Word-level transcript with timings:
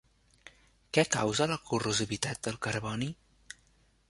Què 0.97 1.03
causa 1.17 1.47
la 1.53 1.59
corrosivitat 1.69 2.43
del 2.49 2.61
carboni? 2.69 3.15